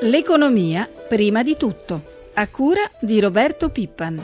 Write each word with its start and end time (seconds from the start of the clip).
L'economia 0.00 0.88
prima 1.08 1.42
di 1.42 1.56
tutto, 1.56 2.02
a 2.34 2.48
cura 2.48 2.90
di 3.00 3.20
Roberto 3.20 3.70
Pippan. 3.70 4.22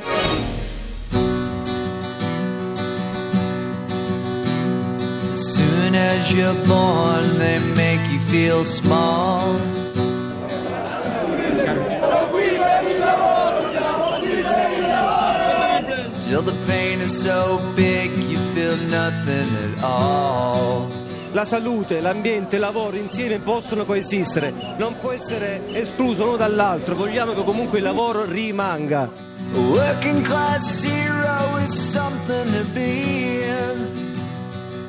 Till 16.31 16.43
the 16.43 16.53
pain 16.67 17.01
is 17.01 17.23
so 17.23 17.59
big, 17.75 18.13
you 18.17 18.39
feel 18.55 18.77
nothing 18.77 19.49
at 19.57 19.83
all. 19.83 20.40
La 21.41 21.47
salute, 21.47 22.01
l'ambiente, 22.01 22.57
il 22.57 22.61
lavoro 22.61 22.97
insieme 22.97 23.39
possono 23.39 23.87
coesistere, 23.87 24.53
non 24.77 24.99
può 24.99 25.11
essere 25.11 25.63
escluso 25.73 26.25
uno 26.25 26.37
dall'altro, 26.37 26.95
vogliamo 26.95 27.33
che 27.33 27.43
comunque 27.45 27.79
il 27.79 27.85
lavoro 27.85 28.27
rimanga. 28.27 29.09
Working 29.55 30.21
class 30.21 30.85
hero 30.85 31.57
is 31.65 31.73
something 31.73 32.45
to 32.53 32.63
be 32.75 33.43
in. 33.43 33.89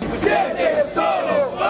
Want 0.02 0.20
to 0.20 1.61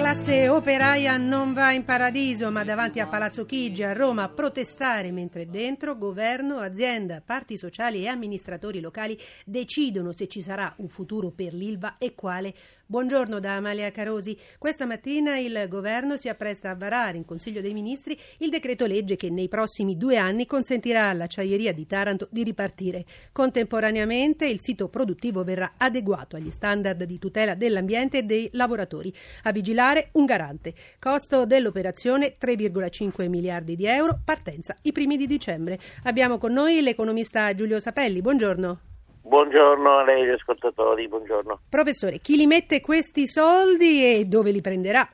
classe 0.00 0.48
operaia 0.48 1.18
non 1.18 1.52
va 1.52 1.72
in 1.72 1.84
paradiso, 1.84 2.50
ma 2.50 2.64
davanti 2.64 3.00
a 3.00 3.06
Palazzo 3.06 3.44
Chigi 3.44 3.82
a 3.82 3.92
Roma 3.92 4.22
a 4.22 4.28
protestare, 4.30 5.12
mentre 5.12 5.46
dentro 5.46 5.98
governo, 5.98 6.56
azienda, 6.56 7.20
parti 7.22 7.58
sociali 7.58 8.04
e 8.04 8.08
amministratori 8.08 8.80
locali 8.80 9.18
decidono 9.44 10.12
se 10.12 10.26
ci 10.26 10.40
sarà 10.40 10.72
un 10.78 10.88
futuro 10.88 11.30
per 11.30 11.52
l'Ilva 11.52 11.98
e 11.98 12.14
quale. 12.14 12.54
Buongiorno 12.90 13.38
da 13.38 13.54
Amalia 13.54 13.92
Carosi. 13.92 14.36
Questa 14.58 14.84
mattina 14.84 15.38
il 15.38 15.66
governo 15.68 16.16
si 16.16 16.28
appresta 16.28 16.70
a 16.70 16.74
varare 16.74 17.18
in 17.18 17.24
Consiglio 17.24 17.60
dei 17.60 17.72
Ministri 17.72 18.18
il 18.38 18.50
decreto 18.50 18.84
legge 18.84 19.14
che 19.14 19.30
nei 19.30 19.46
prossimi 19.46 19.96
due 19.96 20.16
anni 20.16 20.44
consentirà 20.44 21.08
all'acciaieria 21.08 21.72
di 21.72 21.86
Taranto 21.86 22.26
di 22.32 22.42
ripartire. 22.42 23.04
Contemporaneamente 23.30 24.44
il 24.44 24.60
sito 24.60 24.88
produttivo 24.88 25.44
verrà 25.44 25.74
adeguato 25.76 26.34
agli 26.34 26.50
standard 26.50 27.04
di 27.04 27.20
tutela 27.20 27.54
dell'ambiente 27.54 28.18
e 28.18 28.22
dei 28.24 28.50
lavoratori. 28.54 29.14
A 29.44 29.52
vigilare 29.52 30.08
un 30.14 30.24
garante. 30.24 30.74
Costo 30.98 31.46
dell'operazione 31.46 32.38
3,5 32.40 33.28
miliardi 33.28 33.76
di 33.76 33.86
euro, 33.86 34.18
partenza 34.24 34.74
i 34.82 34.90
primi 34.90 35.16
di 35.16 35.28
dicembre. 35.28 35.78
Abbiamo 36.02 36.38
con 36.38 36.52
noi 36.52 36.82
l'economista 36.82 37.54
Giulio 37.54 37.78
Sapelli. 37.78 38.20
Buongiorno. 38.20 38.80
Buongiorno 39.22 39.98
a 39.98 40.04
lei, 40.04 40.28
ascoltatori, 40.30 41.06
buongiorno. 41.06 41.60
Professore, 41.68 42.18
chi 42.18 42.36
li 42.36 42.46
mette 42.46 42.80
questi 42.80 43.26
soldi 43.26 44.04
e 44.04 44.24
dove 44.24 44.50
li 44.50 44.60
prenderà? 44.60 45.06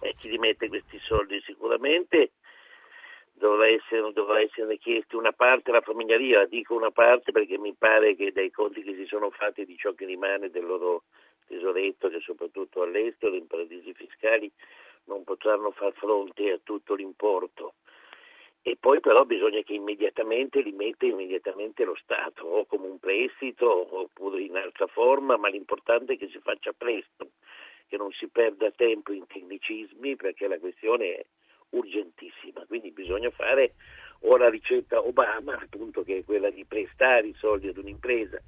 Eh, 0.00 0.14
chi 0.18 0.28
li 0.28 0.38
mette 0.38 0.68
questi 0.68 0.98
soldi 0.98 1.40
sicuramente 1.44 2.32
dovrà 3.32 3.68
essere, 3.68 4.12
dovrà 4.12 4.40
essere 4.40 4.76
chiesti 4.78 5.14
una 5.14 5.32
parte 5.32 5.70
alla 5.70 5.80
famiglia 5.80 6.16
dico 6.46 6.74
una 6.74 6.90
parte 6.90 7.30
perché 7.30 7.56
mi 7.56 7.72
pare 7.72 8.16
che 8.16 8.32
dai 8.32 8.50
conti 8.50 8.82
che 8.82 8.94
si 8.94 9.06
sono 9.06 9.30
fatti 9.30 9.64
di 9.64 9.76
ciò 9.76 9.92
che 9.92 10.04
rimane 10.04 10.50
del 10.50 10.66
loro 10.66 11.04
tesoretto, 11.46 12.08
che 12.08 12.20
soprattutto 12.20 12.82
all'estero, 12.82 13.34
in 13.34 13.46
paradisi 13.46 13.94
fiscali, 13.94 14.50
non 15.04 15.24
potranno 15.24 15.70
far 15.70 15.92
fronte 15.94 16.50
a 16.50 16.58
tutto 16.62 16.94
l'importo. 16.94 17.74
E 18.62 18.76
poi 18.78 19.00
però 19.00 19.24
bisogna 19.24 19.62
che 19.62 19.74
immediatamente 19.74 20.60
li 20.60 20.72
metta 20.72 21.06
immediatamente 21.06 21.84
lo 21.84 21.94
Stato, 21.94 22.44
o 22.44 22.66
come 22.66 22.86
un 22.86 22.98
prestito 22.98 23.98
oppure 23.98 24.42
in 24.42 24.56
altra 24.56 24.86
forma, 24.86 25.36
ma 25.36 25.48
l'importante 25.48 26.14
è 26.14 26.18
che 26.18 26.28
si 26.28 26.38
faccia 26.40 26.72
presto, 26.72 27.30
che 27.86 27.96
non 27.96 28.10
si 28.12 28.28
perda 28.28 28.70
tempo 28.70 29.12
in 29.12 29.26
tecnicismi 29.26 30.16
perché 30.16 30.46
la 30.48 30.58
questione 30.58 31.14
è 31.14 31.24
urgentissima. 31.70 32.64
Quindi 32.66 32.90
bisogna 32.90 33.30
fare 33.30 33.74
o 34.20 34.36
la 34.36 34.50
ricetta 34.50 35.00
Obama, 35.00 35.56
appunto, 35.56 36.02
che 36.02 36.18
è 36.18 36.24
quella 36.24 36.50
di 36.50 36.64
prestare 36.64 37.28
i 37.28 37.34
soldi 37.38 37.68
ad 37.68 37.78
un'impresa 37.78 38.40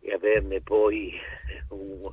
e 0.00 0.12
averne 0.12 0.60
poi 0.60 1.12
un, 1.70 2.10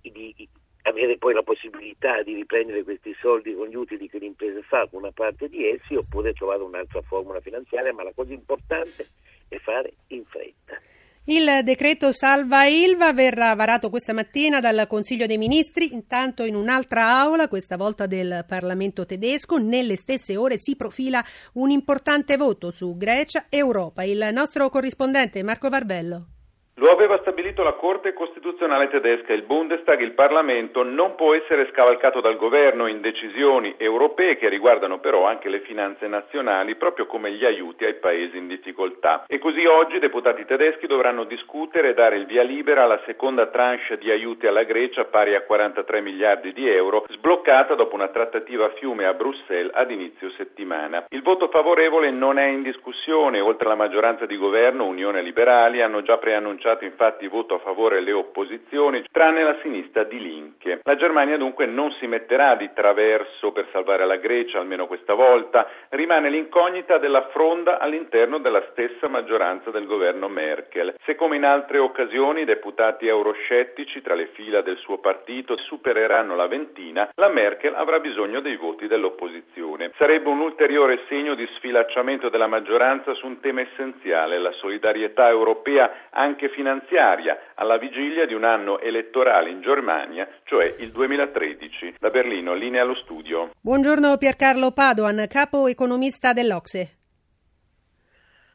di, 0.00 0.48
avere 0.82 1.16
poi 1.18 1.34
la 1.34 1.42
possibilità 1.42 2.22
di 2.22 2.34
riprendere 2.34 2.82
questi 2.82 3.14
soldi 3.20 3.54
con 3.54 3.68
gli 3.68 3.76
utili 3.76 4.08
che 4.08 4.18
l'impresa 4.18 4.60
fa 4.62 4.86
con 4.90 5.00
una 5.02 5.12
parte 5.12 5.48
di 5.48 5.68
essi 5.68 5.94
oppure 5.94 6.32
trovare 6.32 6.62
un'altra 6.62 7.00
formula 7.02 7.40
finanziaria, 7.40 7.92
ma 7.92 8.02
la 8.02 8.12
cosa 8.14 8.32
importante 8.32 9.06
è 9.48 9.56
fare 9.58 9.92
in 10.08 10.24
fretta. 10.24 10.80
Il 11.24 11.60
decreto 11.62 12.10
Salva 12.10 12.64
Ilva 12.64 13.12
verrà 13.12 13.54
varato 13.54 13.90
questa 13.90 14.12
mattina 14.12 14.58
dal 14.58 14.88
Consiglio 14.88 15.26
dei 15.26 15.38
Ministri, 15.38 15.94
intanto 15.94 16.42
in 16.44 16.56
un'altra 16.56 17.20
aula, 17.20 17.46
questa 17.46 17.76
volta 17.76 18.06
del 18.06 18.44
Parlamento 18.44 19.06
tedesco, 19.06 19.56
nelle 19.58 19.94
stesse 19.94 20.36
ore 20.36 20.58
si 20.58 20.74
profila 20.74 21.24
un 21.54 21.70
importante 21.70 22.36
voto 22.36 22.72
su 22.72 22.96
Grecia 22.96 23.46
e 23.48 23.58
Europa. 23.58 24.02
Il 24.02 24.30
nostro 24.32 24.68
corrispondente 24.68 25.44
Marco 25.44 25.68
Barbello. 25.68 26.41
Lo 26.76 26.90
aveva 26.90 27.18
stabilito 27.18 27.62
la 27.62 27.74
Corte 27.74 28.14
Costituzionale 28.14 28.88
tedesca, 28.88 29.34
il 29.34 29.42
Bundestag, 29.42 30.00
il 30.00 30.12
Parlamento 30.12 30.82
non 30.82 31.16
può 31.16 31.34
essere 31.34 31.68
scavalcato 31.70 32.22
dal 32.22 32.38
governo 32.38 32.86
in 32.86 33.02
decisioni 33.02 33.74
europee 33.76 34.38
che 34.38 34.48
riguardano 34.48 34.98
però 34.98 35.26
anche 35.26 35.50
le 35.50 35.60
finanze 35.60 36.06
nazionali, 36.06 36.76
proprio 36.76 37.04
come 37.04 37.30
gli 37.32 37.44
aiuti 37.44 37.84
ai 37.84 37.96
paesi 37.96 38.38
in 38.38 38.48
difficoltà. 38.48 39.24
E 39.26 39.38
così 39.38 39.66
oggi 39.66 39.96
i 39.96 40.00
deputati 40.00 40.46
tedeschi 40.46 40.86
dovranno 40.86 41.24
discutere 41.24 41.90
e 41.90 41.94
dare 41.94 42.16
il 42.16 42.24
via 42.24 42.42
libera 42.42 42.84
alla 42.84 43.02
seconda 43.04 43.48
tranche 43.48 43.98
di 43.98 44.10
aiuti 44.10 44.46
alla 44.46 44.62
Grecia 44.62 45.04
pari 45.04 45.34
a 45.34 45.42
43 45.42 46.00
miliardi 46.00 46.54
di 46.54 46.66
euro, 46.70 47.04
sbloccata 47.10 47.74
dopo 47.74 47.94
una 47.94 48.08
trattativa 48.08 48.64
a 48.64 48.70
fiume 48.70 49.04
a 49.04 49.12
Bruxelles 49.12 49.72
ad 49.74 49.90
inizio 49.90 50.30
settimana. 50.38 51.04
Il 51.10 51.22
voto 51.22 51.48
favorevole 51.48 52.10
non 52.10 52.38
è 52.38 52.46
in 52.46 52.62
discussione, 52.62 53.40
oltre 53.40 53.66
alla 53.66 53.76
maggioranza 53.76 54.24
di 54.24 54.38
governo, 54.38 54.86
Unione 54.86 55.20
Liberali 55.20 55.82
hanno 55.82 56.00
già 56.00 56.16
preannunciato 56.16 56.60
infatti 56.84 57.26
voto 57.26 57.54
a 57.54 57.58
favore 57.58 58.00
le 58.00 58.12
opposizioni, 58.12 59.04
tranne 59.10 59.42
la 59.42 59.56
sinistra 59.62 60.04
di 60.04 60.20
Linke. 60.20 60.80
La 60.84 60.96
Germania 60.96 61.36
dunque 61.36 61.66
non 61.66 61.90
si 61.92 62.06
metterà 62.06 62.54
di 62.54 62.70
traverso 62.74 63.52
per 63.52 63.66
salvare 63.72 64.06
la 64.06 64.16
Grecia, 64.16 64.58
almeno 64.58 64.86
questa 64.86 65.14
volta, 65.14 65.68
rimane 65.90 66.30
l'incognita 66.30 66.98
della 66.98 67.28
fronda 67.32 67.78
all'interno 67.78 68.38
della 68.38 68.64
stessa 68.70 69.08
maggioranza 69.08 69.70
del 69.70 69.86
governo 69.86 70.28
Merkel. 70.28 70.94
Se 71.04 71.14
come 71.14 71.36
in 71.36 71.44
altre 71.44 71.78
occasioni 71.78 72.42
i 72.42 72.44
deputati 72.44 73.06
euroscettici 73.06 74.00
tra 74.02 74.14
le 74.14 74.26
fila 74.34 74.60
del 74.60 74.76
suo 74.78 74.98
partito 74.98 75.56
supereranno 75.56 76.36
la 76.36 76.46
ventina, 76.46 77.10
la 77.16 77.28
Merkel 77.28 77.74
avrà 77.74 77.98
bisogno 77.98 78.40
dei 78.40 78.56
voti 78.56 78.86
dell'opposizione. 78.86 79.92
Sarebbe 79.96 80.28
un 80.28 80.40
ulteriore 80.40 81.00
segno 81.08 81.34
di 81.34 81.48
sfilacciamento 81.56 82.28
della 82.28 82.46
maggioranza 82.46 83.14
su 83.14 83.26
un 83.26 83.40
tema 83.40 83.62
essenziale, 83.62 84.38
la 84.38 84.52
solidarietà 84.52 85.28
europea 85.28 86.08
anche 86.10 86.48
finanziaria 86.52 87.52
alla 87.54 87.78
vigilia 87.78 88.26
di 88.26 88.34
un 88.34 88.44
anno 88.44 88.80
elettorale 88.80 89.50
in 89.50 89.60
Germania, 89.60 90.28
cioè 90.44 90.76
il 90.78 90.92
2013. 90.92 91.96
Da 91.98 92.10
Berlino, 92.10 92.54
linea 92.54 92.82
allo 92.82 92.94
studio. 92.96 93.50
Buongiorno 93.60 94.16
Piercarlo 94.16 94.70
Padoan, 94.70 95.26
capo 95.28 95.66
economista 95.66 96.32
dell'Ocse. 96.32 96.98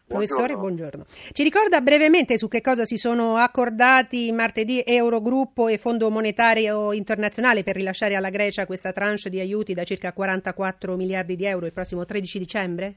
Professore, 0.07 0.55
buongiorno. 0.55 1.03
Ci 1.33 1.43
ricorda 1.43 1.81
brevemente 1.81 2.37
su 2.37 2.47
che 2.47 2.61
cosa 2.61 2.85
si 2.85 2.95
sono 2.95 3.35
accordati 3.35 4.31
martedì 4.31 4.81
Eurogruppo 4.85 5.67
e 5.67 5.77
Fondo 5.77 6.09
Monetario 6.09 6.93
Internazionale 6.93 7.63
per 7.63 7.75
rilasciare 7.75 8.15
alla 8.15 8.29
Grecia 8.29 8.65
questa 8.65 8.93
tranche 8.93 9.29
di 9.29 9.41
aiuti 9.41 9.73
da 9.73 9.83
circa 9.83 10.13
44 10.13 10.95
miliardi 10.95 11.35
di 11.35 11.45
euro 11.45 11.65
il 11.65 11.73
prossimo 11.73 12.05
13 12.05 12.39
dicembre? 12.39 12.95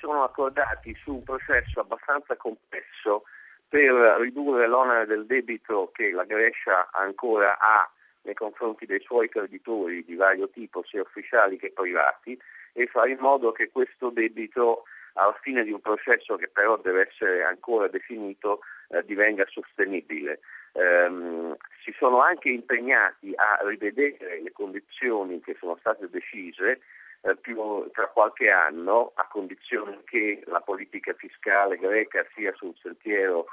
Sono 0.00 0.22
accordati 0.22 0.94
su 1.02 1.14
un 1.14 1.22
processo 1.24 1.80
abbastanza 1.80 2.36
complesso 2.36 3.24
per 3.68 3.92
ridurre 4.20 4.66
l'onere 4.66 5.06
del 5.06 5.26
debito 5.26 5.90
che 5.92 6.10
la 6.10 6.24
Grecia 6.24 6.88
ancora 6.92 7.58
ha 7.58 7.88
nei 8.22 8.34
confronti 8.34 8.86
dei 8.86 9.00
suoi 9.00 9.28
creditori 9.28 10.04
di 10.04 10.14
vario 10.14 10.48
tipo, 10.48 10.82
sia 10.84 11.02
ufficiali 11.02 11.58
che 11.58 11.72
privati, 11.72 12.38
e 12.72 12.86
fare 12.86 13.10
in 13.10 13.18
modo 13.18 13.52
che 13.52 13.70
questo 13.70 14.10
debito 14.10 14.84
alla 15.14 15.36
fine 15.42 15.64
di 15.64 15.72
un 15.72 15.80
processo 15.80 16.36
che 16.36 16.48
però 16.48 16.76
deve 16.76 17.08
essere 17.08 17.42
ancora 17.42 17.88
definito 17.88 18.60
eh, 18.88 19.04
divenga 19.04 19.44
sostenibile. 19.48 20.40
Ehm, 20.72 21.56
si 21.82 21.92
sono 21.98 22.20
anche 22.20 22.50
impegnati 22.50 23.32
a 23.34 23.66
rivedere 23.66 24.40
le 24.42 24.52
condizioni 24.52 25.40
che 25.40 25.56
sono 25.58 25.76
state 25.80 26.08
decise 26.08 26.80
eh, 27.22 27.36
più, 27.36 27.88
tra 27.92 28.06
qualche 28.08 28.50
anno 28.50 29.12
a 29.14 29.26
condizione 29.28 30.00
che 30.04 30.42
la 30.46 30.60
politica 30.60 31.12
fiscale 31.14 31.76
greca 31.76 32.24
sia 32.34 32.52
sul 32.54 32.74
sentiero 32.80 33.46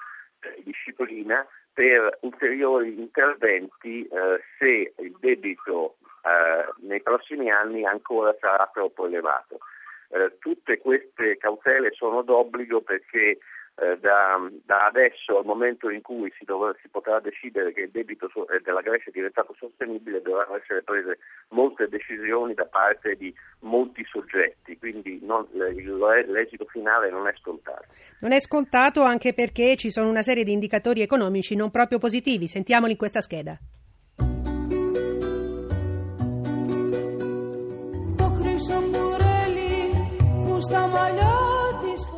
di 0.56 0.64
disciplina 0.64 1.46
per 1.74 2.20
ulteriori 2.22 2.98
interventi 3.00 4.08
eh, 4.08 4.42
se 4.58 4.94
il 4.98 5.16
debito 5.20 5.98
eh, 6.24 6.88
nei 6.88 7.02
prossimi 7.02 7.52
anni 7.52 7.86
ancora 7.86 8.36
sarà 8.40 8.70
troppo 8.74 9.06
elevato. 9.06 9.60
Eh, 10.10 10.38
tutte 10.40 10.78
queste 10.78 11.38
cautele 11.38 11.92
sono 11.92 12.22
d'obbligo 12.22 12.82
perché 12.82 13.40
eh, 13.78 13.98
da, 14.00 14.40
da, 14.64 14.86
adesso 14.86 15.38
al 15.38 15.46
momento 15.46 15.90
in 15.90 16.02
cui 16.02 16.32
si, 16.38 16.46
dov- 16.46 16.78
si 16.82 16.88
potrà 16.88 17.20
decidere 17.20 17.74
che 17.74 17.82
il 17.82 17.92
debito 17.92 18.30
so- 18.30 18.48
eh, 18.48 18.62
della 18.62 18.82
Grecia 18.82 19.10
è 19.10 19.12
diventato 19.12 19.54
sostenibile 19.58 20.22
dovranno 20.22 20.56
essere 20.56 20.82
prese 20.82 21.20
molte 21.50 21.90
decisioni 21.90 22.54
da 22.54 22.66
parte 22.66 23.16
di 23.16 23.34
molti 23.60 24.06
soggetti, 24.06 24.78
quindi 24.78 25.20
non, 25.24 25.46
l'esito 25.52 26.66
finale 26.66 27.10
non 27.10 27.28
è 27.28 27.34
scontato. 27.38 27.86
Non 28.22 28.32
è 28.32 28.40
scontato 28.40 29.04
anche 29.04 29.34
perché 29.34 29.76
ci 29.76 29.92
sono 29.92 30.10
una 30.10 30.24
serie 30.24 30.46
di 30.46 30.54
indicatori 30.54 31.02
economici 31.02 31.56
non 31.56 31.70
proprio 31.70 32.00
positivi, 32.00 32.48
sentiamoli 32.48 32.94
in 32.94 32.98
questa 32.98 33.20
scheda. 33.20 33.58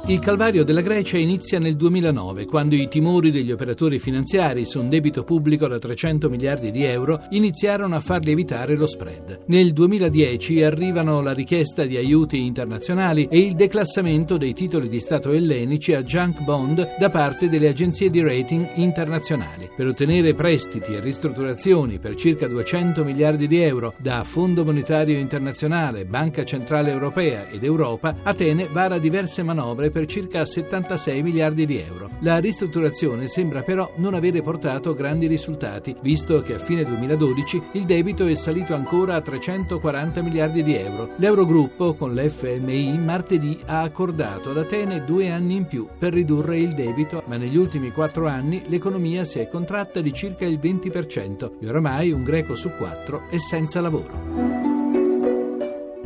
Il 0.09 0.19
calvario 0.19 0.63
della 0.63 0.79
Grecia 0.79 1.17
inizia 1.17 1.59
nel 1.59 1.75
2009, 1.75 2.45
quando 2.45 2.75
i 2.75 2.87
timori 2.87 3.29
degli 3.29 3.51
operatori 3.51 3.99
finanziari 3.99 4.63
su 4.63 4.79
un 4.79 4.87
debito 4.87 5.25
pubblico 5.25 5.67
da 5.67 5.79
300 5.79 6.29
miliardi 6.29 6.71
di 6.71 6.85
euro 6.85 7.25
iniziarono 7.31 7.93
a 7.93 7.99
farli 7.99 8.31
evitare 8.31 8.77
lo 8.77 8.87
spread. 8.87 9.39
Nel 9.47 9.73
2010 9.73 10.63
arrivano 10.63 11.19
la 11.21 11.33
richiesta 11.33 11.83
di 11.83 11.97
aiuti 11.97 12.45
internazionali 12.45 13.27
e 13.29 13.37
il 13.39 13.55
declassamento 13.55 14.37
dei 14.37 14.53
titoli 14.53 14.87
di 14.87 15.01
Stato 15.01 15.33
ellenici 15.33 15.93
a 15.93 16.01
junk 16.03 16.41
bond 16.41 16.95
da 16.97 17.09
parte 17.09 17.49
delle 17.49 17.67
agenzie 17.67 18.09
di 18.09 18.21
rating 18.21 18.65
internazionali. 18.75 19.69
Per 19.75 19.87
ottenere 19.87 20.33
prestiti 20.33 20.93
e 20.93 21.01
ristrutturazioni 21.01 21.99
per 21.99 22.15
circa 22.15 22.47
200 22.47 23.03
miliardi 23.03 23.45
di 23.45 23.59
euro 23.61 23.93
da 23.97 24.23
Fondo 24.23 24.63
Monetario 24.63 25.17
Internazionale, 25.17 26.05
Banca 26.05 26.45
Centrale 26.45 26.91
Europea 26.91 27.49
ed 27.49 27.65
Europa, 27.65 28.19
Atene 28.23 28.69
vara 28.71 28.99
diverse 28.99 29.43
manovre 29.43 29.95
per 29.96 29.96
circa 30.05 30.45
76 30.45 31.23
miliardi 31.23 31.65
di 31.65 31.79
euro. 31.79 32.09
La 32.19 32.37
ristrutturazione 32.37 33.27
sembra 33.27 33.61
però 33.61 33.91
non 33.95 34.13
avere 34.13 34.41
portato 34.41 34.93
grandi 34.93 35.27
risultati, 35.27 35.95
visto 36.01 36.41
che 36.41 36.55
a 36.55 36.59
fine 36.59 36.83
2012 36.83 37.61
il 37.73 37.85
debito 37.85 38.25
è 38.27 38.33
salito 38.35 38.73
ancora 38.73 39.15
a 39.15 39.21
340 39.21 40.21
miliardi 40.21 40.63
di 40.63 40.75
euro. 40.75 41.11
L'Eurogruppo 41.15 41.95
con 41.95 42.13
l'FMI 42.13 42.97
martedì 42.97 43.59
ha 43.65 43.81
accordato 43.81 44.51
ad 44.51 44.57
Atene 44.57 45.03
due 45.03 45.29
anni 45.29 45.55
in 45.55 45.65
più 45.65 45.87
per 45.97 46.13
ridurre 46.13 46.57
il 46.57 46.73
debito, 46.73 47.23
ma 47.25 47.37
negli 47.37 47.57
ultimi 47.57 47.91
quattro 47.91 48.27
anni 48.27 48.63
l'economia 48.67 49.23
si 49.23 49.39
è 49.39 49.47
contratta 49.47 50.01
di 50.01 50.13
circa 50.13 50.45
il 50.45 50.59
20% 50.61 51.51
e 51.59 51.67
oramai 51.67 52.11
un 52.11 52.23
greco 52.23 52.55
su 52.55 52.69
quattro 52.77 53.23
è 53.29 53.37
senza 53.37 53.81
lavoro. 53.81 54.66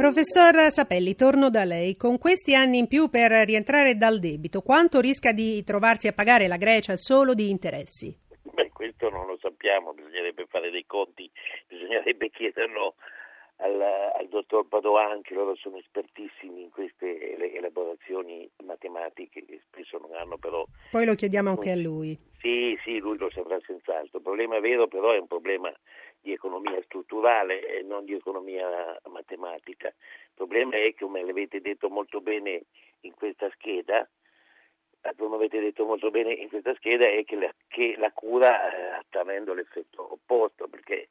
Professor 0.02 0.72
Sapelli, 0.72 1.14
torno 1.14 1.52
da 1.52 1.64
lei. 1.64 1.96
Con 1.96 2.18
questi 2.18 2.56
anni 2.56 2.80
in 2.80 2.88
più 2.88 3.08
per 3.12 3.30
rientrare 3.46 3.98
dal 3.98 4.18
debito, 4.18 4.62
quanto 4.62 5.00
rischia 5.00 5.32
di 5.32 5.64
trovarsi 5.64 6.08
a 6.08 6.12
pagare 6.12 6.48
la 6.48 6.58
Grecia 6.58 6.98
solo 6.98 7.36
di 7.36 7.52
interessi? 7.52 8.12
Beh, 8.42 8.72
questo 8.74 9.12
non 9.12 9.28
lo 9.28 9.38
sappiamo, 9.40 9.94
bisognerebbe 9.94 10.48
fare 10.50 10.72
dei 10.72 10.88
conti, 10.88 11.30
bisognerebbe 11.68 12.32
chiederlo 12.32 12.96
al, 13.58 13.80
al 13.80 14.28
dottor 14.28 14.66
Padoan, 14.68 15.22
che 15.22 15.36
loro 15.36 15.56
sono 15.56 15.78
espertissimi 15.78 16.64
in 16.64 16.72
queste 16.72 17.38
elaborazioni 17.54 18.50
matematiche 18.66 19.46
che 19.46 19.62
spesso 19.68 20.00
non 20.00 20.16
hanno 20.16 20.40
però... 20.40 20.66
Poi 20.90 21.06
lo 21.06 21.14
chiediamo 21.14 21.52
anche 21.52 21.70
a 21.70 21.76
lui. 21.76 22.18
Sì, 22.40 22.76
sì, 22.84 22.98
lui 22.98 23.20
lo 23.20 23.30
saprà 23.30 23.60
senz'altro. 23.64 24.18
Il 24.18 24.24
problema 24.24 24.60
vero 24.60 24.88
però 24.88 25.12
è 25.12 25.20
un 25.20 25.28
problema 25.28 25.72
di 26.22 26.32
economia 26.32 26.82
strutturale 26.84 27.66
e 27.66 27.82
non 27.82 28.06
di 28.06 28.14
economia 28.14 29.00
matematica. 29.10 29.88
Il 29.88 30.34
problema 30.36 30.76
è, 30.76 30.94
come 30.94 31.24
l'avete 31.26 31.62
detto 31.62 31.90
molto 31.90 32.22
bene 32.22 32.64
in 33.02 33.14
questa 33.14 33.50
scheda, 33.52 34.08
eh, 35.02 35.16
come 35.18 35.36
avete 35.36 35.60
detto 35.60 35.86
molto 35.86 36.12
bene 36.12 36.34
in 36.34 36.50
questa 36.50 36.76
scheda, 36.76 37.06
è 37.08 37.24
che 37.24 37.36
la, 37.36 37.54
che 37.68 37.96
la 37.98 38.12
cura 38.12 39.00
eh, 39.00 39.04
sta 39.08 39.22
avendo 39.22 39.54
l'effetto 39.54 40.14
opposto, 40.14 40.68
perché 40.68 41.10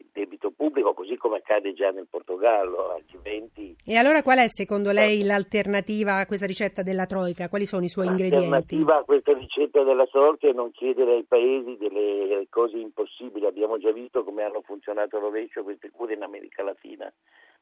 il 0.00 0.08
debito 0.12 0.50
pubblico, 0.50 0.94
così 0.94 1.16
come 1.16 1.36
accade 1.36 1.72
già 1.72 1.90
nel 1.90 2.06
Portogallo, 2.08 2.90
altrimenti... 2.90 3.76
E 3.84 3.96
allora 3.96 4.22
qual 4.22 4.38
è 4.38 4.48
secondo 4.48 4.90
lei 4.92 5.22
l'alternativa 5.24 6.16
a 6.16 6.26
questa 6.26 6.46
ricetta 6.46 6.82
della 6.82 7.06
Troica? 7.06 7.48
Quali 7.48 7.66
sono 7.66 7.84
i 7.84 7.88
suoi 7.88 8.06
ingredienti? 8.06 8.48
L'alternativa 8.48 8.98
a 8.98 9.04
questa 9.04 9.32
ricetta 9.32 9.82
della 9.82 10.06
Troica 10.06 10.48
è 10.48 10.52
non 10.52 10.70
chiedere 10.72 11.14
ai 11.14 11.24
paesi 11.24 11.76
delle 11.76 12.46
cose 12.48 12.78
impossibili. 12.78 13.46
Abbiamo 13.46 13.78
già 13.78 13.92
visto 13.92 14.24
come 14.24 14.42
hanno 14.42 14.62
funzionato 14.62 15.16
a 15.16 15.20
rovescio 15.20 15.62
queste 15.62 15.90
cure 15.90 16.14
in 16.14 16.22
America 16.22 16.62
Latina, 16.62 17.12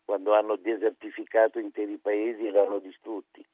quando 0.05 0.33
hanno 0.33 0.57
desertificato 0.57 1.59
interi 1.59 1.99
paesi 1.99 2.47
e 2.47 2.51
li 2.51 2.59
hanno 2.59 2.79
distrutti. 2.79 3.45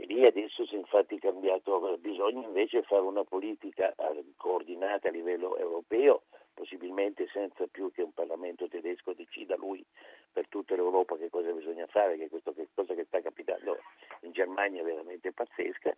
E 0.00 0.06
lì 0.06 0.24
adesso 0.24 0.64
si 0.64 0.76
è 0.76 0.78
infatti 0.78 1.18
cambiato, 1.18 1.98
bisogna 1.98 2.46
invece 2.46 2.82
fare 2.82 3.02
una 3.02 3.24
politica 3.24 3.92
eh, 3.96 4.24
coordinata 4.36 5.08
a 5.08 5.10
livello 5.10 5.56
europeo 5.56 6.22
possibilmente 6.54 7.28
senza 7.32 7.66
più 7.66 7.92
che 7.92 8.02
un 8.02 8.12
Parlamento 8.12 8.68
tedesco 8.68 9.12
decida 9.12 9.56
lui 9.56 9.84
per 10.32 10.48
tutta 10.48 10.74
l'Europa 10.74 11.16
che 11.16 11.30
cosa 11.30 11.50
bisogna 11.52 11.86
fare, 11.86 12.16
che 12.16 12.28
questo 12.28 12.52
che 12.52 12.68
cosa 12.74 12.94
che 12.94 13.04
sta 13.06 13.20
capitando 13.20 13.78
in 14.22 14.32
Germania 14.32 14.82
è 14.82 14.84
veramente 14.84 15.32
pazzesca, 15.32 15.96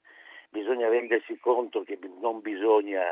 bisogna 0.48 0.88
rendersi 0.88 1.38
conto 1.38 1.82
che 1.82 1.98
non 2.20 2.40
bisogna 2.40 3.04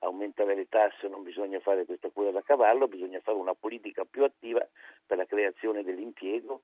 aumentare 0.00 0.54
le 0.54 0.68
tasse, 0.68 1.08
non 1.08 1.22
bisogna 1.22 1.58
fare 1.60 1.84
questa 1.84 2.10
cura 2.10 2.30
da 2.30 2.42
cavallo, 2.42 2.86
bisogna 2.86 3.20
fare 3.20 3.38
una 3.38 3.54
politica 3.54 4.04
più 4.04 4.24
attiva 4.24 4.66
per 5.06 5.16
la 5.16 5.26
creazione 5.26 5.82
dell'impiego, 5.82 6.62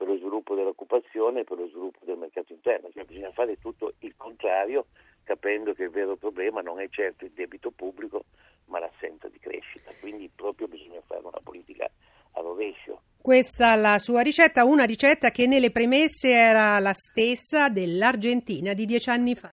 per 0.00 0.08
lo 0.08 0.16
sviluppo 0.16 0.54
dell'occupazione 0.54 1.40
e 1.40 1.44
per 1.44 1.58
lo 1.58 1.68
sviluppo 1.68 1.98
del 2.06 2.16
mercato 2.16 2.54
interno, 2.54 2.88
cioè 2.90 3.04
bisogna 3.04 3.30
fare 3.32 3.58
tutto 3.58 3.92
il 3.98 4.14
contrario 4.16 4.86
capendo 5.24 5.74
che 5.74 5.82
il 5.82 5.90
vero 5.90 6.16
problema 6.16 6.62
non 6.62 6.80
è 6.80 6.88
certo 6.88 7.26
il 7.26 7.32
debito 7.32 7.70
pubblico 7.70 8.24
ma 8.68 8.78
l'assenza 8.78 9.28
di 9.28 9.38
crescita, 9.38 9.90
quindi 10.00 10.30
proprio 10.34 10.68
bisogna 10.68 11.02
fare 11.06 11.20
una 11.20 11.40
politica 11.44 11.84
a 12.32 12.40
rovescio. 12.40 13.02
Questa 13.20 13.74
è 13.74 13.76
la 13.76 13.98
sua 13.98 14.22
ricetta, 14.22 14.64
una 14.64 14.84
ricetta 14.84 15.30
che 15.30 15.46
nelle 15.46 15.70
premesse 15.70 16.30
era 16.30 16.78
la 16.78 16.94
stessa 16.94 17.68
dell'Argentina 17.68 18.72
di 18.72 18.86
dieci 18.86 19.10
anni 19.10 19.34
fa. 19.34 19.52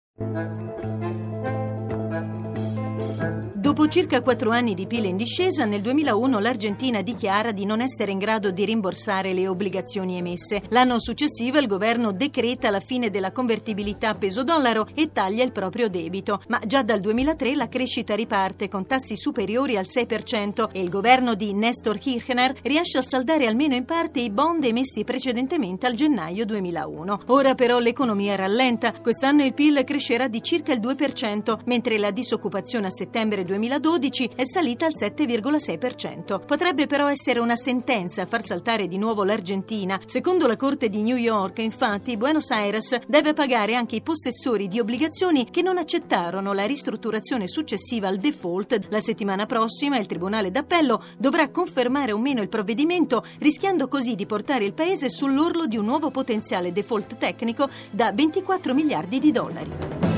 Dopo 3.66 3.88
circa 3.88 4.22
quattro 4.22 4.52
anni 4.52 4.74
di 4.74 4.86
pile 4.86 5.08
in 5.08 5.16
discesa, 5.16 5.64
nel 5.64 5.80
2001 5.80 6.38
l'Argentina 6.38 7.02
dichiara 7.02 7.50
di 7.50 7.64
non 7.64 7.80
essere 7.80 8.12
in 8.12 8.18
grado 8.18 8.52
di 8.52 8.64
rimborsare 8.64 9.32
le 9.32 9.48
obbligazioni 9.48 10.16
emesse. 10.16 10.62
L'anno 10.68 11.00
successivo 11.00 11.58
il 11.58 11.66
governo 11.66 12.12
decreta 12.12 12.70
la 12.70 12.78
fine 12.78 13.10
della 13.10 13.32
convertibilità 13.32 14.14
peso-dollaro 14.14 14.86
e 14.94 15.10
taglia 15.12 15.42
il 15.42 15.50
proprio 15.50 15.88
debito. 15.88 16.42
Ma 16.46 16.60
già 16.64 16.84
dal 16.84 17.00
2003 17.00 17.56
la 17.56 17.68
crescita 17.68 18.14
riparte 18.14 18.68
con 18.68 18.86
tassi 18.86 19.16
superiori 19.16 19.76
al 19.76 19.86
6% 19.86 20.68
e 20.70 20.80
il 20.80 20.88
governo 20.88 21.34
di 21.34 21.52
Nestor 21.52 21.98
Kirchner 21.98 22.54
riesce 22.62 22.98
a 22.98 23.02
saldare 23.02 23.46
almeno 23.46 23.74
in 23.74 23.84
parte 23.84 24.20
i 24.20 24.30
bond 24.30 24.62
emessi 24.62 25.02
precedentemente 25.02 25.86
al 25.86 25.94
gennaio 25.94 26.46
2001. 26.46 27.22
Ora 27.26 27.56
però 27.56 27.80
l'economia 27.80 28.36
rallenta. 28.36 28.92
Quest'anno 28.92 29.42
il 29.42 29.54
PIL 29.54 29.82
crescerà 29.82 30.28
di 30.28 30.40
circa 30.40 30.72
il 30.72 30.78
2%, 30.78 31.58
mentre 31.64 31.98
la 31.98 32.12
disoccupazione 32.12 32.86
a 32.86 32.90
settembre 32.90 33.42
2001 33.42 33.54
2012 33.56 34.30
è 34.34 34.44
salita 34.44 34.84
al 34.84 34.92
7,6%. 34.94 36.44
Potrebbe 36.44 36.86
però 36.86 37.08
essere 37.08 37.40
una 37.40 37.56
sentenza 37.56 38.22
a 38.22 38.26
far 38.26 38.44
saltare 38.44 38.86
di 38.86 38.98
nuovo 38.98 39.24
l'Argentina. 39.24 39.98
Secondo 40.04 40.46
la 40.46 40.56
Corte 40.56 40.90
di 40.90 41.00
New 41.00 41.16
York, 41.16 41.58
infatti, 41.58 42.18
Buenos 42.18 42.50
Aires 42.50 42.98
deve 43.06 43.32
pagare 43.32 43.74
anche 43.74 43.96
i 43.96 44.02
possessori 44.02 44.68
di 44.68 44.78
obbligazioni 44.78 45.48
che 45.50 45.62
non 45.62 45.78
accettarono 45.78 46.52
la 46.52 46.66
ristrutturazione 46.66 47.48
successiva 47.48 48.08
al 48.08 48.18
default. 48.18 48.88
La 48.90 49.00
settimana 49.00 49.46
prossima 49.46 49.96
il 49.98 50.06
Tribunale 50.06 50.50
d'Appello 50.50 51.02
dovrà 51.16 51.48
confermare 51.48 52.12
o 52.12 52.18
meno 52.18 52.42
il 52.42 52.48
provvedimento, 52.48 53.24
rischiando 53.38 53.88
così 53.88 54.14
di 54.14 54.26
portare 54.26 54.64
il 54.64 54.74
paese 54.74 55.08
sull'orlo 55.08 55.66
di 55.66 55.78
un 55.78 55.86
nuovo 55.86 56.10
potenziale 56.10 56.72
default 56.72 57.16
tecnico 57.16 57.68
da 57.90 58.12
24 58.12 58.74
miliardi 58.74 59.18
di 59.18 59.32
dollari. 59.32 60.15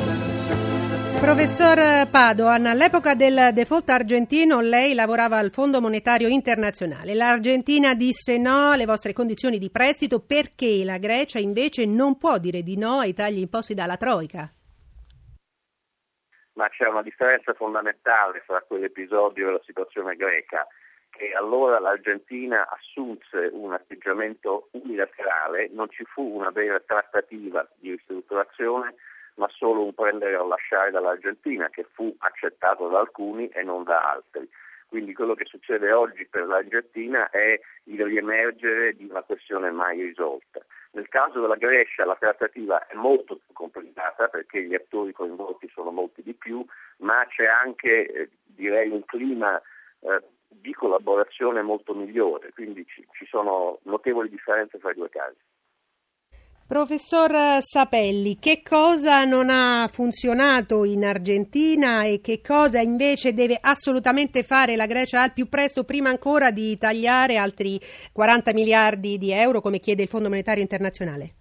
Professor 1.21 2.09
Padoan, 2.11 2.67
all'epoca 2.67 3.15
del 3.15 3.51
default 3.53 3.91
argentino 3.91 4.61
lei 4.61 4.95
lavorava 4.95 5.37
al 5.37 5.51
Fondo 5.51 5.81
Monetario 5.81 6.29
Internazionale. 6.29 7.15
L'Argentina 7.15 7.95
disse 7.95 8.39
no 8.39 8.71
alle 8.71 8.87
vostre 8.87 9.13
condizioni 9.13 9.59
di 9.59 9.71
prestito 9.71 10.21
perché 10.21 10.85
la 10.85 10.99
Grecia 10.99 11.39
invece 11.39 11.87
non 11.87 12.19
può 12.19 12.39
dire 12.39 12.63
di 12.63 12.79
no 12.79 13.01
ai 13.01 13.15
tagli 13.15 13.39
imposti 13.39 13.75
dalla 13.75 13.97
Troica. 13.97 14.49
Ma 16.55 16.69
c'è 16.69 16.87
una 16.87 17.03
differenza 17.03 17.53
fondamentale 17.53 18.43
fra 18.47 18.63
quell'episodio 18.63 19.49
e 19.49 19.53
la 19.53 19.63
situazione 19.65 20.15
greca, 20.15 20.67
che 21.11 21.33
allora 21.33 21.81
l'Argentina 21.81 22.69
assunse 22.69 23.51
un 23.53 23.73
atteggiamento 23.73 24.69
unilaterale, 24.71 25.69
non 25.73 25.91
ci 25.91 26.05
fu 26.05 26.23
una 26.23 26.51
vera 26.51 26.81
trattativa 26.81 27.69
di 27.79 27.91
ristrutturazione 27.91 28.95
ma 29.39 29.49
solo 29.51 29.85
un 29.85 29.95
prendere 29.95 30.37
o 30.37 30.47
lasciare 30.47 30.91
dall'Argentina 30.91 31.69
che 31.71 31.87
fu 31.93 32.15
accettato 32.19 32.89
da 32.89 32.99
alcuni 32.99 33.49
e 33.49 33.63
non 33.63 33.85
da 33.85 34.11
altri. 34.11 34.49
Quindi 34.89 35.13
quello 35.13 35.35
che 35.35 35.45
succede 35.45 35.93
oggi 35.93 36.27
per 36.27 36.47
l'Argentina 36.47 37.29
è 37.31 37.61
il 37.85 38.05
riemergere 38.05 38.95
di 38.95 39.07
una 39.09 39.23
questione 39.23 39.71
mai 39.71 40.01
risolta. 40.01 40.61
Nel 40.93 41.09
caso 41.09 41.41
della 41.41 41.57
Grecia 41.57 42.07
la 42.07 42.17
trattativa 42.17 42.87
è 42.87 42.95
molto 42.95 43.37
più 43.37 43.53
complicata 43.53 44.29
perché 44.29 44.63
gli 44.63 44.75
attori 44.75 45.13
coinvolti 45.13 45.69
sono 45.69 45.91
molti 45.91 46.23
di 46.23 46.33
più, 46.33 46.65
ma 46.99 47.27
c'è 47.29 47.45
anche 47.45 48.07
eh, 48.07 48.31
direi 48.45 48.89
un 48.89 49.05
clima 49.05 49.61
eh, 50.01 50.23
di 50.49 50.73
collaborazione 50.73 51.61
molto 51.61 51.95
migliore, 51.95 52.53
quindi 52.53 52.87
ci, 52.87 53.07
ci 53.13 53.27
sono 53.27 53.81
notevoli 53.83 54.31
differenze 54.31 54.79
fra 54.79 54.91
i 54.91 54.95
due 54.95 55.11
casi. 55.11 55.37
Professor 56.69 57.63
Sapelli, 57.63 58.37
che 58.39 58.61
cosa 58.63 59.25
non 59.25 59.49
ha 59.49 59.89
funzionato 59.89 60.85
in 60.85 61.03
Argentina 61.03 62.05
e 62.05 62.21
che 62.21 62.43
cosa 62.43 62.79
invece 62.79 63.33
deve 63.33 63.57
assolutamente 63.59 64.43
fare 64.43 64.77
la 64.77 64.85
Grecia 64.85 65.23
al 65.23 65.33
più 65.33 65.49
presto, 65.49 65.85
prima 65.85 66.11
ancora 66.11 66.51
di 66.51 66.77
tagliare 66.77 67.39
altri 67.39 67.81
40 68.13 68.53
miliardi 68.53 69.17
di 69.17 69.33
euro 69.33 69.63
come 69.63 69.79
chiede 69.79 70.03
il 70.03 70.09
Fondo 70.09 70.29
Monetario 70.29 70.61
Internazionale? 70.61 71.33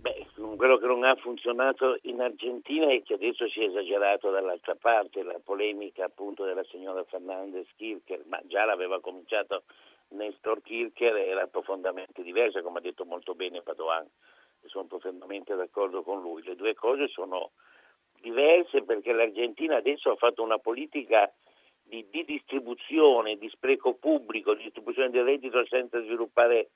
Beh, 0.00 0.28
quello 0.56 0.78
che 0.78 0.86
non 0.86 1.04
ha 1.04 1.16
funzionato 1.16 1.98
in 2.04 2.22
Argentina 2.22 2.90
è 2.90 3.02
che 3.02 3.12
adesso 3.12 3.46
si 3.50 3.60
è 3.60 3.66
esagerato 3.66 4.30
dall'altra 4.30 4.74
parte, 4.74 5.22
la 5.22 5.38
polemica 5.44 6.06
appunto 6.06 6.44
della 6.44 6.64
signora 6.70 7.04
Fernandez 7.04 7.66
Kircher, 7.76 8.22
ma 8.24 8.40
già 8.46 8.64
l'aveva 8.64 9.02
cominciato 9.02 9.64
Nestor 10.16 10.62
Kircher, 10.62 11.14
era 11.14 11.46
profondamente 11.46 12.22
diversa, 12.22 12.62
come 12.62 12.78
ha 12.78 12.80
detto 12.82 13.04
molto 13.04 13.34
bene 13.34 13.60
Padoan 13.60 14.08
sono 14.68 14.86
profondamente 14.86 15.54
d'accordo 15.54 16.02
con 16.02 16.20
lui. 16.20 16.42
Le 16.42 16.56
due 16.56 16.74
cose 16.74 17.08
sono 17.08 17.50
diverse 18.20 18.82
perché 18.82 19.12
l'Argentina 19.12 19.76
adesso 19.76 20.10
ha 20.10 20.16
fatto 20.16 20.42
una 20.42 20.58
politica 20.58 21.30
di, 21.82 22.06
di 22.10 22.24
distribuzione, 22.24 23.36
di 23.36 23.48
spreco 23.48 23.94
pubblico, 23.94 24.54
di 24.54 24.64
distribuzione 24.64 25.10
del 25.10 25.24
reddito 25.24 25.64
senza 25.66 26.00
sviluppare 26.00 26.70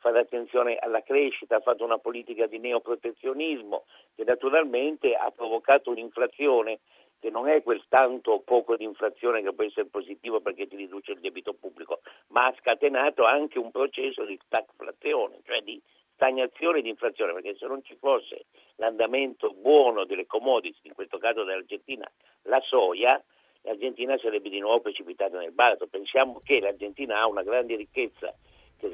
fare 0.00 0.20
attenzione 0.20 0.76
alla 0.76 1.02
crescita, 1.02 1.56
ha 1.56 1.60
fatto 1.60 1.84
una 1.84 1.98
politica 1.98 2.46
di 2.46 2.58
neoprotezionismo 2.58 3.84
che 4.14 4.24
naturalmente 4.24 5.14
ha 5.14 5.30
provocato 5.30 5.90
un'inflazione 5.90 6.80
che 7.20 7.28
non 7.28 7.48
è 7.48 7.62
quel 7.62 7.84
tanto 7.88 8.32
o 8.32 8.40
poco 8.40 8.76
di 8.76 8.84
inflazione 8.84 9.42
che 9.42 9.52
può 9.52 9.64
essere 9.64 9.86
positivo 9.86 10.40
perché 10.40 10.66
ti 10.66 10.76
riduce 10.76 11.12
il 11.12 11.20
debito 11.20 11.52
pubblico, 11.52 12.00
ma 12.28 12.46
ha 12.46 12.54
scatenato 12.58 13.26
anche 13.26 13.58
un 13.58 13.70
processo 13.70 14.24
di 14.24 14.40
stagflazione, 14.42 15.40
cioè 15.44 15.60
di 15.60 15.78
stagnazione 16.20 16.82
di 16.82 16.90
inflazione, 16.90 17.32
perché 17.32 17.56
se 17.56 17.66
non 17.66 17.82
ci 17.82 17.96
fosse 17.98 18.44
l'andamento 18.76 19.54
buono 19.54 20.04
delle 20.04 20.26
commodities, 20.26 20.84
in 20.84 20.92
questo 20.92 21.16
caso 21.16 21.44
dell'Argentina, 21.44 22.06
la 22.42 22.60
soia, 22.60 23.22
l'Argentina 23.62 24.18
sarebbe 24.18 24.50
di 24.50 24.58
nuovo 24.58 24.80
precipitata 24.80 25.38
nel 25.38 25.52
baratro. 25.52 25.86
Pensiamo 25.86 26.38
che 26.44 26.60
l'Argentina 26.60 27.20
ha 27.20 27.26
una 27.26 27.42
grande 27.42 27.74
ricchezza 27.76 28.34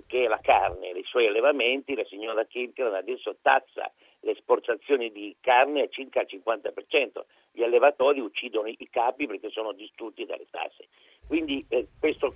che 0.06 0.25
è 0.25 0.28
la 0.28 0.40
carne 0.40 0.90
i 0.90 1.04
suoi 1.04 1.26
allevamenti, 1.26 1.95
la 1.95 2.04
signora 2.04 2.45
Kirchner 2.45 2.92
adesso 2.92 3.37
tazza 3.40 3.92
le 4.21 4.33
esportazioni 4.33 5.12
di 5.12 5.37
carne 5.40 5.83
a 5.83 5.88
circa 5.88 6.23
il 6.23 6.28
50%, 6.28 7.21
gli 7.52 7.62
allevatori 7.62 8.21
uccidono 8.21 8.68
i 8.68 8.88
capi 8.90 9.26
perché 9.26 9.50
sono 9.50 9.73
distrutti 9.73 10.25
dalle 10.25 10.47
tasse. 10.50 10.88
Quindi 11.26 11.64
eh, 11.68 11.87
questo 12.00 12.35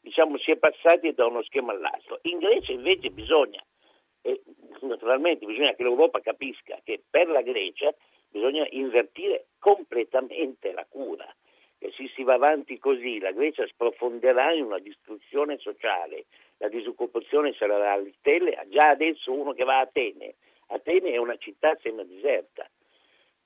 diciamo 0.00 0.36
si 0.38 0.50
è 0.50 0.56
passati 0.56 1.12
da 1.14 1.26
uno 1.26 1.42
schema 1.42 1.72
all'altro. 1.72 2.18
In 2.22 2.38
Grecia 2.38 2.72
invece 2.72 3.10
bisogna 3.10 3.62
naturalmente 5.00 5.46
bisogna 5.46 5.72
che 5.72 5.82
l'Europa 5.82 6.20
capisca 6.20 6.78
che 6.84 7.02
per 7.08 7.26
la 7.28 7.40
Grecia 7.40 7.92
bisogna 8.28 8.66
invertire 8.70 9.46
completamente 9.58 10.72
la 10.72 10.86
cura. 10.86 11.26
E 11.78 11.90
se 11.92 12.10
si 12.14 12.22
va 12.22 12.34
avanti 12.34 12.78
così 12.78 13.18
la 13.18 13.32
Grecia 13.32 13.66
sprofonderà 13.66 14.52
in 14.52 14.64
una 14.64 14.78
distruzione 14.78 15.56
sociale, 15.56 16.26
la 16.58 16.68
disoccupazione 16.68 17.54
sarà 17.54 17.92
alle 17.92 18.12
stelle, 18.18 18.62
già 18.68 18.90
adesso 18.90 19.32
uno 19.32 19.54
che 19.54 19.64
va 19.64 19.78
a 19.78 19.80
Atene, 19.80 20.34
Atene 20.66 21.12
è 21.12 21.16
una 21.16 21.36
città 21.36 21.74
semideserta, 21.80 22.68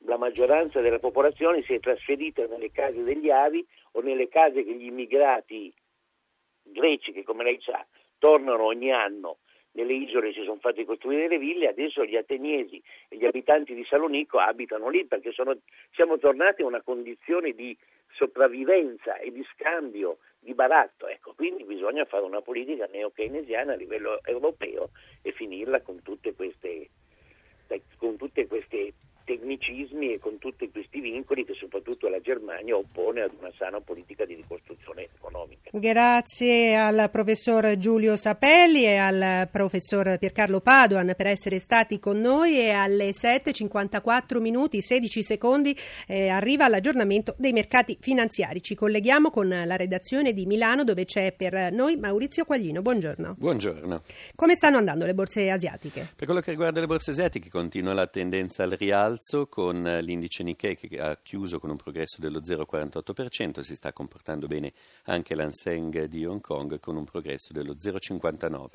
la 0.06 0.18
maggioranza 0.18 0.80
della 0.80 0.99
popolazione 0.99 1.62
si 1.62 1.75
è 1.75 1.80
trasferita 1.80 2.44
nelle 2.46 2.73
case 2.73 3.04
degli 3.04 3.30
avi 3.30 3.64
o 3.92 4.00
nelle 4.00 4.28
case 4.28 4.64
che 4.64 4.75
gli 4.75 4.87
immigrati 4.87 5.73
greci, 6.64 7.12
che 7.12 7.23
come 7.23 7.44
lei 7.44 7.61
sa 7.61 7.87
tornano 8.18 8.64
ogni 8.64 8.92
anno 8.92 9.38
nelle 9.75 9.95
isole 9.95 10.33
si 10.33 10.43
sono 10.43 10.59
fatte 10.61 10.85
costruire 10.85 11.28
le 11.28 11.38
ville, 11.38 11.69
adesso 11.69 12.04
gli 12.04 12.16
ateniesi 12.16 12.83
e 13.09 13.16
gli 13.16 13.25
abitanti 13.25 13.75
di 13.75 13.85
Salonico 13.85 14.38
abitano 14.38 14.88
lì 14.88 15.04
perché 15.04 15.33
sono, 15.33 15.57
siamo 15.93 16.19
tornati 16.19 16.62
a 16.62 16.66
una 16.66 16.83
condizione 16.83 17.52
di 17.52 17.76
sopravvivenza 18.12 19.16
e 19.16 19.33
di 19.33 19.45
scambio 19.52 20.19
di 20.38 20.54
baratto. 20.54 21.09
Ecco, 21.09 21.35
quindi 21.35 21.64
bisogna 21.64 22.04
fare 22.04 22.25
una 22.25 22.40
politica 22.40 22.87
neo-keynesiana 22.87 23.73
a 23.73 23.76
livello 23.76 24.23
europeo 24.25 24.90
e 25.23 25.33
finirla 25.33 25.81
con 25.83 26.02
tutte 26.02 26.35
queste, 26.35 26.90
con 27.97 28.16
tutte 28.16 28.47
queste 28.47 28.93
tecnicismi 29.25 30.12
e 30.12 30.19
con 30.19 30.38
tutti 30.38 30.71
questi 30.71 31.00
vincoli 31.00 31.45
che 31.45 31.54
soprattutto 31.54 32.09
la 32.09 32.21
Germania 32.21 32.76
oppone 32.76 33.23
ad 33.23 33.33
una 33.38 33.50
sana 33.57 33.81
politica 33.81 34.25
di 34.25 34.35
ricostruzione 34.35 35.09
economica. 35.16 35.71
Grazie 35.73 36.76
al 36.76 37.09
professor 37.11 37.76
Giulio 37.78 38.16
Sapelli 38.16 38.85
e 38.85 38.97
al 38.97 39.49
professor 39.50 40.19
Piercarlo 40.19 40.61
Padoan 40.61 41.14
per 41.16 41.26
essere 41.26 41.59
stati 41.59 41.99
con 41.99 42.21
noi 42.21 42.59
e 42.59 42.71
alle 42.71 43.11
7.54 43.11 44.40
minuti 44.40 44.81
16 44.83 45.23
secondi 45.23 45.76
eh, 46.07 46.28
arriva 46.28 46.69
l'aggiornamento 46.69 47.35
dei 47.38 47.52
mercati 47.52 47.97
finanziari. 48.00 48.62
Ci 48.62 48.75
colleghiamo 48.75 49.31
con 49.31 49.49
la 49.49 49.76
redazione 49.76 50.33
di 50.33 50.47
Milano 50.47 50.85
dove 50.85 51.04
c'è 51.07 51.33
per 51.33 51.73
noi 51.73 51.97
Maurizio 51.97 52.45
Quaglino. 52.45 52.83
Buongiorno. 52.83 53.35
Buongiorno. 53.38 54.02
Come 54.35 54.54
stanno 54.54 54.76
andando 54.76 55.07
le 55.07 55.14
borse 55.14 55.50
asiatiche? 55.50 56.12
Per 56.14 56.26
quello 56.26 56.40
che 56.40 56.50
riguarda 56.50 56.81
le 56.81 56.87
borse 56.87 57.11
asiatiche 57.11 57.49
continua 57.49 57.95
la 57.95 58.07
tendenza 58.07 58.62
al 58.64 58.71
rialzo 58.71 59.13
rialzo 59.14 59.47
con 59.47 59.83
l'indice 60.02 60.42
Nikkei 60.42 60.76
che 60.76 60.99
ha 60.99 61.16
chiuso 61.23 61.61
con 61.61 61.71
un 61.71 61.76
progresso 61.76 62.21
dello 62.21 62.40
0,48%, 62.40 63.61
si 63.61 63.75
sta 63.75 63.92
comportando 63.92 64.47
bene 64.49 64.73
anche 65.04 65.37
l'Anseng 65.37 66.04
di 66.04 66.26
Hong 66.26 66.40
Kong 66.40 66.80
con 66.80 66.97
un 66.97 67.04
progresso 67.04 67.52
dello 67.52 67.75
0,59%. 67.75 68.66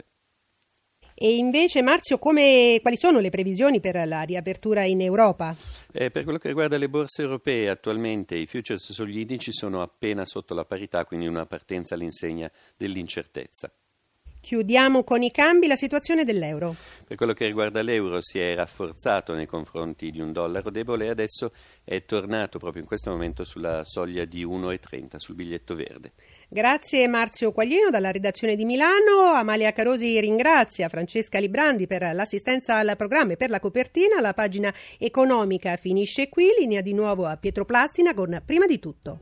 E 1.22 1.36
invece, 1.36 1.82
Marzio, 1.82 2.18
come, 2.18 2.80
quali 2.82 2.96
sono 2.96 3.20
le 3.20 3.30
previsioni 3.30 3.82
per 3.82 4.08
la 4.08 4.22
riapertura 4.22 4.86
in 4.86 5.02
Europa? 5.02 5.54
Eh, 5.92 6.12
per 6.12 6.24
quello 6.24 6.38
che 6.38 6.48
riguarda 6.48 6.78
le 6.78 6.88
borse 6.88 7.24
europee, 7.24 7.68
attualmente 7.68 8.36
i 8.36 8.46
futures 8.46 8.94
sugli 8.94 9.20
indici 9.20 9.52
sono 9.52 9.82
appena 9.82 10.24
sotto 10.24 10.54
la 10.54 10.64
parità, 10.64 11.04
quindi 11.04 11.28
una 11.28 11.46
partenza 11.46 11.96
all'insegna 11.96 12.50
dell'incertezza. 12.78 13.70
Chiudiamo 14.42 15.04
con 15.04 15.22
i 15.22 15.32
cambi 15.32 15.68
la 15.68 15.76
situazione 15.76 16.24
dell'euro. 16.24 16.76
Per 17.06 17.18
quello 17.18 17.34
che 17.34 17.46
riguarda 17.46 17.82
l'euro 17.82 18.22
si 18.22 18.40
è 18.40 18.56
rafforzato 18.56 19.34
nei 19.34 19.46
confronti 19.46 20.12
di 20.12 20.22
un 20.22 20.32
dollaro 20.32 20.70
debole 20.70 21.06
e 21.06 21.10
adesso 21.10 21.52
è 21.84 22.04
tornato 22.06 22.58
proprio 22.58 22.82
in 22.82 22.88
questo 22.88 23.10
momento 23.10 23.44
sulla 23.44 23.84
soglia 23.84 24.26
di 24.26 24.46
1,30 24.46 25.18
sul 25.18 25.36
biglietto 25.36 25.76
verde. 25.76 26.14
Grazie 26.48 27.08
Marzio 27.08 27.52
Quaglieno 27.52 27.90
dalla 27.90 28.12
redazione 28.12 28.56
di 28.56 28.66
Milano. 28.66 29.34
Amalia 29.36 29.72
Carosi 29.72 30.20
ringrazia 30.20 30.90
Francesca 30.90 31.38
Librandi 31.38 31.86
per 31.86 32.10
l'assistenza 32.14 32.78
al 32.78 32.96
programma 32.98 33.34
e 33.34 33.38
per 33.38 33.50
la 33.50 33.60
copertina. 33.60 34.22
La 34.22 34.34
pagina 34.34 34.74
economica 34.98 35.76
finisce 35.76 36.30
qui. 36.30 36.48
Linea 36.58 36.82
di 36.82 36.94
nuovo 36.94 37.26
a 37.26 37.38
Pietro 37.38 37.66
Plastina 37.66 38.14
con 38.14 38.42
Prima 38.46 38.66
di 38.66 38.80
tutto. 38.80 39.18